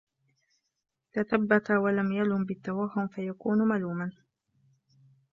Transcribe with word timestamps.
تَثَبَّتَ 1.13 1.71
وَلَمْ 1.71 2.11
يَلُمْ 2.11 2.45
بِالتَّوَهُّمِ 2.45 3.07
فَيَكُونَ 3.07 3.57
مَلُومًا 3.67 4.11